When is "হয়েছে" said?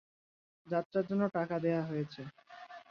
1.83-2.21